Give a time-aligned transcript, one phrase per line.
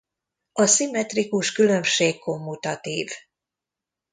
[0.51, 3.09] A szimmetrikus különbség kommutatív.